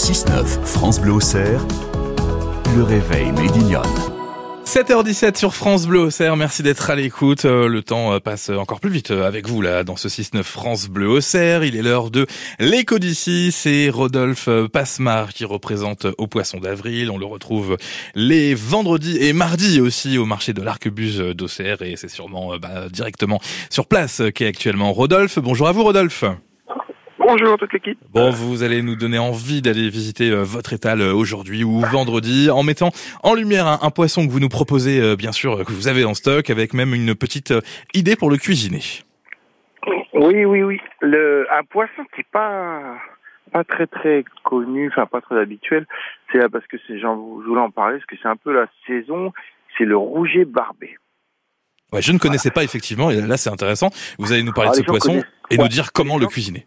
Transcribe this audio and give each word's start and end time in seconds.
6-9, 0.00 0.64
France 0.64 0.98
Bleu 0.98 1.12
Auxerre, 1.12 1.60
le 2.74 2.82
réveil 2.82 3.32
Médignonne. 3.32 3.82
7h17 4.64 5.36
sur 5.36 5.54
France 5.54 5.86
Bleu 5.86 5.98
Auxerre, 5.98 6.38
merci 6.38 6.62
d'être 6.62 6.88
à 6.88 6.94
l'écoute. 6.94 7.44
Euh, 7.44 7.68
Le 7.68 7.82
temps 7.82 8.14
euh, 8.14 8.18
passe 8.18 8.48
encore 8.48 8.80
plus 8.80 8.88
vite 8.88 9.10
euh, 9.10 9.26
avec 9.26 9.46
vous 9.46 9.60
là 9.60 9.84
dans 9.84 9.96
ce 9.96 10.08
6-9 10.08 10.42
France 10.42 10.88
Bleu 10.88 11.06
Auxerre. 11.06 11.64
Il 11.64 11.76
est 11.76 11.82
l'heure 11.82 12.10
de 12.10 12.26
l'écho 12.58 12.98
d'ici. 12.98 13.52
C'est 13.52 13.90
Rodolphe 13.90 14.48
Passemar 14.72 15.34
qui 15.34 15.44
représente 15.44 16.06
au 16.16 16.26
Poisson 16.26 16.60
d'Avril. 16.60 17.10
On 17.10 17.18
le 17.18 17.26
retrouve 17.26 17.76
les 18.14 18.54
vendredis 18.54 19.18
et 19.18 19.34
mardis 19.34 19.82
aussi 19.82 20.16
au 20.16 20.24
marché 20.24 20.54
de 20.54 20.62
l'Arquebuse 20.62 21.18
d'Auxerre 21.18 21.82
et 21.82 21.96
c'est 21.96 22.08
sûrement 22.08 22.56
bah, 22.56 22.88
directement 22.90 23.38
sur 23.68 23.84
place 23.84 24.22
qu'est 24.34 24.46
actuellement 24.46 24.94
Rodolphe. 24.94 25.38
Bonjour 25.40 25.68
à 25.68 25.72
vous 25.72 25.84
Rodolphe. 25.84 26.24
Bonjour 27.30 27.56
toute 27.58 27.72
l'équipe. 27.72 27.96
Bon, 28.12 28.30
vous 28.30 28.64
allez 28.64 28.82
nous 28.82 28.96
donner 28.96 29.18
envie 29.20 29.62
d'aller 29.62 29.88
visiter 29.88 30.30
euh, 30.30 30.42
votre 30.42 30.72
étal 30.72 31.00
euh, 31.00 31.14
aujourd'hui 31.14 31.62
ou 31.62 31.78
vendredi 31.78 32.50
en 32.50 32.64
mettant 32.64 32.90
en 33.22 33.34
lumière 33.34 33.68
un, 33.68 33.78
un 33.82 33.90
poisson 33.90 34.26
que 34.26 34.32
vous 34.32 34.40
nous 34.40 34.48
proposez, 34.48 35.00
euh, 35.00 35.14
bien 35.14 35.30
sûr, 35.30 35.64
que 35.64 35.70
vous 35.70 35.86
avez 35.86 36.04
en 36.04 36.14
stock, 36.14 36.50
avec 36.50 36.74
même 36.74 36.92
une 36.92 37.14
petite 37.14 37.54
idée 37.94 38.16
pour 38.16 38.30
le 38.30 38.36
cuisiner. 38.36 38.82
Oui, 40.12 40.44
oui, 40.44 40.64
oui. 40.64 40.80
Le, 41.02 41.46
un 41.56 41.62
poisson 41.62 42.02
qui 42.16 42.22
est 42.22 42.26
pas 42.32 42.98
pas 43.52 43.62
très 43.62 43.86
très 43.86 44.24
connu, 44.42 44.88
enfin 44.90 45.06
pas 45.06 45.20
très 45.20 45.38
habituel, 45.40 45.86
c'est 46.32 46.38
là 46.38 46.48
parce 46.48 46.66
que 46.66 46.78
j'en 47.00 47.14
je 47.42 47.46
voulais 47.46 47.60
en 47.60 47.70
parler 47.70 47.98
parce 47.98 48.06
que 48.06 48.16
c'est 48.20 48.28
un 48.28 48.36
peu 48.36 48.52
la 48.52 48.66
saison, 48.88 49.32
c'est 49.78 49.84
le 49.84 49.96
rouget 49.96 50.44
barbé. 50.44 50.96
Ouais, 51.92 52.02
je 52.02 52.10
ne 52.10 52.18
connaissais 52.18 52.50
pas 52.50 52.64
effectivement, 52.64 53.08
et 53.12 53.20
là 53.20 53.36
c'est 53.36 53.50
intéressant. 53.50 53.90
Vous 54.18 54.32
allez 54.32 54.42
nous 54.42 54.52
parler 54.52 54.70
Ah, 54.72 54.72
de 54.72 54.76
ce 54.78 54.80
les 54.82 54.86
gens 54.86 54.92
poisson 54.92 55.08
connaissent. 55.10 55.24
et 55.50 55.56
Ouais. 55.58 55.62
nous 55.62 55.68
dire 55.68 55.92
comment 55.92 56.18
le 56.18 56.26
cuisiner. 56.26 56.66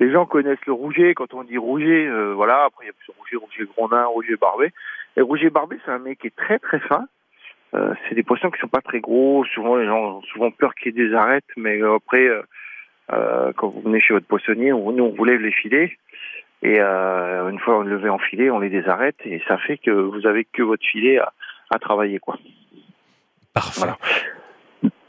Les 0.00 0.10
gens 0.10 0.26
connaissent 0.26 0.64
le 0.66 0.72
rouget 0.72 1.14
quand 1.14 1.34
on 1.34 1.44
dit 1.44 1.58
rouget, 1.58 2.06
euh, 2.06 2.32
voilà. 2.34 2.64
Après 2.64 2.84
il 2.84 2.88
y 2.88 2.90
a 2.90 2.92
plus 2.92 3.12
rouget, 3.16 3.36
rouget 3.36 3.70
grondin, 3.72 4.04
rouget 4.06 4.36
barbé. 4.36 4.72
Et 5.16 5.20
rouget 5.20 5.50
barbé, 5.50 5.78
c'est 5.84 5.92
un 5.92 5.98
mec 5.98 6.18
qui 6.18 6.26
est 6.26 6.36
très 6.36 6.58
très 6.58 6.80
fin. 6.80 7.06
Euh, 7.74 7.94
c'est 8.08 8.14
des 8.14 8.22
poissons 8.22 8.50
qui 8.50 8.60
sont 8.60 8.68
pas 8.68 8.80
très 8.80 9.00
gros. 9.00 9.44
Souvent 9.46 9.76
les 9.76 9.86
gens 9.86 10.16
ont 10.16 10.22
souvent 10.22 10.50
peur 10.50 10.74
qu'il 10.74 10.96
y 10.96 11.00
ait 11.00 11.08
des 11.08 11.14
arêtes, 11.14 11.44
mais 11.56 11.80
euh, 11.80 11.96
après 11.96 12.28
euh, 13.12 13.52
quand 13.56 13.68
vous 13.68 13.80
venez 13.82 14.00
chez 14.00 14.14
votre 14.14 14.26
poissonnier, 14.26 14.72
on, 14.72 14.92
nous 14.92 15.04
on 15.04 15.14
vous 15.14 15.24
lève 15.24 15.40
les 15.40 15.52
filets. 15.52 15.96
Et 16.62 16.80
une 16.80 17.58
fois 17.58 17.84
levé 17.84 18.08
en 18.08 18.18
filet, 18.18 18.48
on 18.48 18.58
les 18.58 18.70
désarrête 18.70 19.18
et 19.26 19.42
ça 19.46 19.58
fait 19.58 19.76
que 19.76 19.90
vous 19.90 20.26
avez 20.26 20.46
que 20.46 20.62
votre 20.62 20.82
filet 20.82 21.18
à, 21.18 21.30
à 21.68 21.78
travailler 21.78 22.18
quoi. 22.18 22.38
Parfait. 23.52 23.80
Voilà. 23.80 23.98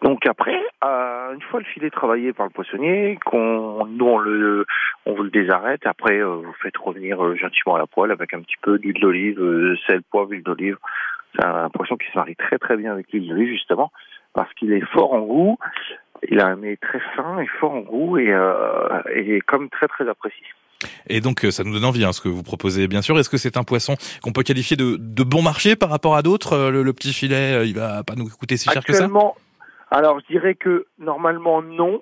Donc 0.06 0.28
après, 0.28 0.62
euh, 0.84 1.34
une 1.34 1.42
fois 1.42 1.60
le 1.60 1.66
filet 1.66 1.90
travaillé 1.90 2.32
par 2.32 2.46
le 2.46 2.52
poissonnier, 2.52 3.18
qu'on 3.26 3.88
nous 3.88 4.06
on 4.06 4.20
le 4.20 4.68
on 5.08 5.16
vous 5.16 5.24
le 5.24 5.32
désarrête. 5.32 5.82
Après, 5.86 6.20
euh, 6.20 6.36
vous 6.46 6.54
faites 6.62 6.78
revenir 6.78 7.24
euh, 7.26 7.36
gentiment 7.36 7.74
à 7.74 7.80
la 7.80 7.88
poêle 7.88 8.12
avec 8.12 8.32
un 8.36 8.42
petit 8.42 8.60
peu 8.62 8.78
d'huile 8.78 9.02
d'olive, 9.02 9.42
sel, 9.88 10.04
poivre, 10.04 10.30
huile 10.30 10.44
d'olive. 10.44 10.78
C'est 11.36 11.44
un 11.44 11.72
poisson 11.72 11.98
qui 11.98 12.06
se 12.12 12.18
marie 12.18 12.36
très 12.36 12.60
très 12.60 12.78
bien 12.78 12.92
avec 12.92 13.12
l'huile 13.12 13.28
d'olive 13.30 13.52
justement 13.52 13.92
parce 14.34 14.54
qu'il 14.54 14.74
est 14.74 14.86
fort 14.94 15.12
en 15.14 15.22
goût. 15.22 15.58
Il 16.30 16.40
a 16.40 16.50
un 16.50 16.58
nez 16.58 16.78
très 16.78 17.02
fin 17.16 17.40
et 17.40 17.48
fort 17.60 17.74
en 17.74 17.82
goût 17.82 18.20
et, 18.20 18.32
euh, 18.32 19.02
et 19.12 19.42
comme 19.42 19.70
très 19.70 19.88
très 19.88 20.08
apprécié. 20.08 20.46
Et 21.08 21.20
donc 21.20 21.40
ça 21.50 21.64
nous 21.64 21.74
donne 21.74 21.86
envie 21.86 22.06
hein, 22.06 22.14
ce 22.14 22.22
que 22.22 22.30
vous 22.30 22.44
proposez, 22.44 22.88
bien 22.88 23.02
sûr. 23.02 23.18
Est-ce 23.18 23.32
que 23.32 23.38
c'est 23.38 23.58
un 23.58 23.64
poisson 23.64 23.96
qu'on 24.22 24.34
peut 24.34 24.44
qualifier 24.44 24.78
de, 24.78 24.98
de 25.00 25.24
bon 25.24 25.42
marché 25.42 25.76
par 25.76 25.90
rapport 25.90 26.16
à 26.16 26.22
d'autres 26.22 26.70
le, 26.70 26.84
le 26.84 26.94
petit 26.94 27.12
filet, 27.12 27.68
il 27.68 27.74
va 27.74 28.04
pas 28.04 28.14
nous 28.16 28.30
coûter 28.30 28.56
si 28.56 28.70
cher 28.70 28.84
que 28.84 28.94
ça? 28.94 29.06
Actuellement, 29.06 29.36
alors 29.92 30.20
je 30.20 30.26
dirais 30.28 30.56
que 30.56 30.86
normalement 31.00 31.62
non. 31.62 32.02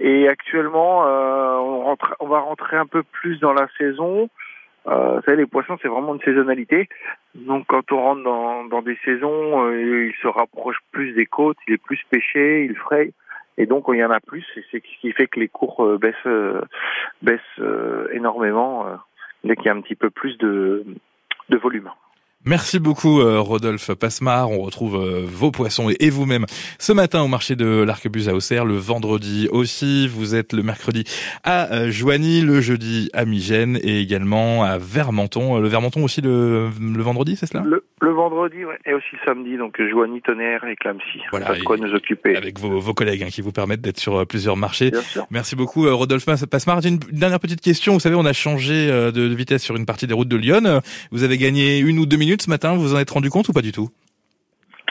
Et 0.00 0.28
actuellement, 0.28 1.06
euh, 1.06 1.56
on, 1.58 1.84
rentre, 1.84 2.16
on 2.20 2.26
va 2.26 2.40
rentrer 2.40 2.78
un 2.78 2.86
peu 2.86 3.02
plus 3.02 3.38
dans 3.38 3.52
la 3.52 3.68
saison. 3.76 4.30
Euh, 4.88 5.16
vous 5.16 5.22
savez, 5.22 5.36
les 5.36 5.46
poissons, 5.46 5.76
c'est 5.82 5.88
vraiment 5.88 6.14
une 6.14 6.22
saisonnalité. 6.22 6.88
Donc, 7.34 7.66
quand 7.66 7.92
on 7.92 8.00
rentre 8.00 8.22
dans, 8.22 8.64
dans 8.64 8.80
des 8.80 8.96
saisons, 9.04 9.66
euh, 9.66 10.06
il 10.06 10.14
se 10.22 10.26
rapproche 10.26 10.78
plus 10.90 11.12
des 11.12 11.26
côtes, 11.26 11.58
il 11.68 11.74
est 11.74 11.82
plus 11.82 12.00
pêché, 12.10 12.64
il 12.64 12.74
fraye. 12.76 13.12
Et 13.58 13.66
donc, 13.66 13.84
il 13.88 13.96
y 13.96 14.04
en 14.04 14.10
a 14.10 14.20
plus. 14.20 14.46
Et 14.56 14.64
c'est 14.70 14.82
ce 14.82 15.00
qui 15.00 15.12
fait 15.12 15.26
que 15.26 15.38
les 15.38 15.48
cours 15.48 15.84
euh, 15.84 15.98
baissent, 15.98 16.14
euh, 16.24 16.62
baissent 17.20 17.40
euh, 17.58 18.08
énormément 18.12 18.86
dès 19.44 19.54
qu'il 19.54 19.66
y 19.66 19.68
a 19.68 19.74
un 19.74 19.82
petit 19.82 19.96
peu 19.96 20.08
plus 20.08 20.38
de, 20.38 20.86
de 21.50 21.56
volume. 21.58 21.90
Merci 22.46 22.78
beaucoup 22.78 23.20
euh, 23.20 23.38
Rodolphe 23.38 23.92
Passemar. 23.92 24.50
On 24.50 24.62
retrouve 24.62 24.96
euh, 24.96 25.26
vos 25.26 25.50
poissons 25.50 25.90
et, 26.00 26.08
vous-même 26.08 26.46
ce 26.78 26.92
matin 26.92 27.20
au 27.20 27.28
marché 27.28 27.54
de 27.54 27.66
l'Arquebuse 27.82 28.30
à 28.30 28.34
Auxerre, 28.34 28.64
le 28.64 28.76
vendredi 28.76 29.46
aussi. 29.50 30.08
Vous 30.08 30.34
êtes 30.34 30.54
le 30.54 30.62
mercredi 30.62 31.04
à 31.44 31.70
euh, 31.72 31.90
Joigny, 31.90 32.40
le 32.40 32.62
jeudi 32.62 33.10
à 33.12 33.26
Migène 33.26 33.78
et 33.82 34.00
également 34.00 34.64
à 34.64 34.78
Vermenton. 34.78 35.58
Le 35.58 35.68
Vermenton 35.68 36.02
aussi 36.02 36.22
le, 36.22 36.70
le 36.80 37.02
vendredi, 37.02 37.36
c'est 37.36 37.46
cela? 37.46 37.62
Le 38.00 38.12
vendredi, 38.12 38.64
ouais, 38.64 38.78
et 38.86 38.94
aussi 38.94 39.16
samedi, 39.26 39.56
donc 39.56 39.80
Joigny, 39.90 40.22
Tonnerre 40.22 40.64
et 40.64 40.76
Clamcy. 40.76 41.20
Voilà, 41.30 41.46
Pas 41.46 41.54
de 41.56 41.62
quoi 41.62 41.76
nous 41.76 41.92
occuper. 41.94 42.36
Avec 42.36 42.58
vos, 42.58 42.78
vos 42.80 42.94
collègues 42.94 43.22
hein, 43.22 43.28
qui 43.30 43.42
vous 43.42 43.52
permettent 43.52 43.80
d'être 43.82 43.98
sur 44.00 44.16
euh, 44.20 44.24
plusieurs 44.24 44.56
marchés. 44.56 44.90
Bien 44.90 45.02
sûr. 45.02 45.26
Merci 45.30 45.54
beaucoup 45.56 45.86
euh, 45.86 45.92
Rodolphe 45.94 46.26
Mas- 46.26 46.46
Passemar. 46.46 46.80
J'ai 46.80 46.88
une, 46.88 47.00
une 47.12 47.18
dernière 47.18 47.40
petite 47.40 47.60
question. 47.60 47.92
Vous 47.92 48.00
savez, 48.00 48.14
on 48.16 48.24
a 48.24 48.32
changé 48.32 48.88
euh, 48.90 49.10
de 49.12 49.22
vitesse 49.34 49.62
sur 49.62 49.76
une 49.76 49.86
partie 49.86 50.06
des 50.06 50.14
routes 50.14 50.28
de 50.28 50.36
Lyon. 50.36 50.80
Vous 51.10 51.22
avez 51.24 51.36
gagné 51.38 51.78
une 51.78 51.98
ou 51.98 52.06
deux 52.06 52.16
minutes 52.16 52.42
ce 52.42 52.50
matin. 52.50 52.74
Vous 52.74 52.82
vous 52.82 52.94
en 52.94 52.98
êtes 52.98 53.10
rendu 53.10 53.30
compte 53.30 53.48
ou 53.48 53.52
pas 53.52 53.62
du 53.62 53.72
tout? 53.72 53.88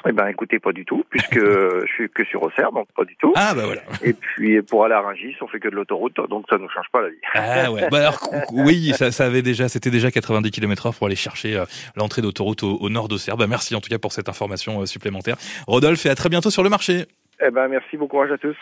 Eh 0.08 0.12
ben, 0.12 0.28
écoutez, 0.28 0.60
pas 0.60 0.72
du 0.72 0.86
tout, 0.86 1.04
puisque 1.10 1.40
je 1.40 1.92
suis 1.94 2.10
que 2.10 2.24
sur 2.26 2.42
Auxerre, 2.44 2.72
donc 2.72 2.88
pas 2.96 3.04
du 3.04 3.16
tout. 3.18 3.34
Ah 3.36 3.54
bah 3.56 3.64
voilà. 3.66 3.82
Et 4.04 4.14
puis, 4.14 4.62
pour 4.62 4.86
aller 4.86 4.96
à 4.96 5.02
Rungis, 5.02 5.36
on 5.42 5.48
fait 5.48 5.60
que 5.60 5.68
de 5.68 5.76
l'autoroute, 5.76 6.16
donc 6.30 6.46
ça 6.50 6.58
nous 6.58 6.70
change 6.70 6.88
pas 6.92 7.02
la 7.02 7.10
vie. 7.10 7.18
Ah 7.34 7.72
ouais. 7.72 7.88
Bah 7.92 8.00
alors 8.00 8.20
oui, 8.52 8.92
ça, 8.96 9.12
ça 9.12 9.26
avait 9.26 9.42
déjà, 9.42 9.68
c'était 9.70 9.92
déjà 9.92 10.12
90 10.12 10.52
km/h 10.52 10.98
pour 10.98 11.08
aller 11.08 11.16
chercher 11.16 11.58
euh, 11.58 11.66
l'entrée 11.96 12.22
d'autoroute 12.22 12.64
au, 12.64 12.78
au 12.78 12.90
nord 12.90 13.08
d'Auxerre. 13.08 13.38
Bah 13.38 13.48
merci 13.48 13.76
en 13.76 13.82
tout 13.82 13.90
cas 13.90 14.00
pour 14.00 14.14
cette 14.14 14.30
information 14.30 14.82
euh, 14.82 14.86
supplémentaire. 14.86 15.36
Rodolphe 15.68 16.06
et 16.06 16.10
à 16.10 16.16
très 16.16 16.30
bientôt 16.30 16.50
sur 16.50 16.64
le 16.64 16.70
marché. 16.70 17.06
Eh 17.42 17.52
ben, 17.52 17.68
merci, 17.70 17.96
bon 17.96 18.08
courage 18.08 18.32
à 18.32 18.38
tous. 18.38 18.56